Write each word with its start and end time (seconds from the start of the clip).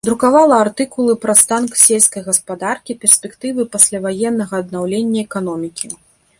Друкавала 0.07 0.55
артыкулы 0.65 1.13
пра 1.25 1.33
стан 1.41 1.67
сельскай 1.81 2.21
гаспадаркі, 2.29 2.97
перспектывы 3.05 3.61
пасляваеннага 3.75 4.53
аднаўлення 4.65 5.19
эканомікі. 5.27 5.97